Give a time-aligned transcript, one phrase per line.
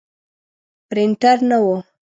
[0.87, 1.67] پرنټر نه و.